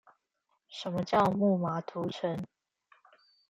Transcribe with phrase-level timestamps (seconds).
[0.67, 2.43] 什麼叫木馬屠城